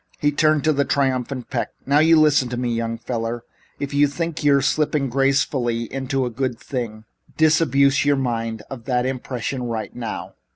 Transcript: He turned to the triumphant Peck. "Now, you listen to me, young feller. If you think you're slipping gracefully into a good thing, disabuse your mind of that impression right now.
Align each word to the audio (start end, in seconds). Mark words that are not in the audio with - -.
He 0.17 0.31
turned 0.31 0.63
to 0.63 0.73
the 0.73 0.83
triumphant 0.83 1.51
Peck. 1.51 1.73
"Now, 1.85 1.99
you 1.99 2.19
listen 2.19 2.49
to 2.49 2.57
me, 2.57 2.73
young 2.73 2.97
feller. 2.97 3.43
If 3.79 3.93
you 3.93 4.07
think 4.07 4.43
you're 4.43 4.59
slipping 4.63 5.11
gracefully 5.11 5.83
into 5.93 6.25
a 6.25 6.31
good 6.31 6.59
thing, 6.59 7.03
disabuse 7.37 8.03
your 8.03 8.15
mind 8.15 8.63
of 8.71 8.85
that 8.85 9.05
impression 9.05 9.61
right 9.61 9.95
now. 9.95 10.33